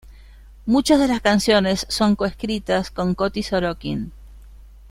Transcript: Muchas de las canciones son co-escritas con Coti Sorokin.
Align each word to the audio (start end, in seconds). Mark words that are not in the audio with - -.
Muchas 0.65 0.99
de 0.99 1.07
las 1.07 1.21
canciones 1.21 1.85
son 1.87 2.15
co-escritas 2.15 2.89
con 2.89 3.13
Coti 3.13 3.43
Sorokin. 3.43 4.11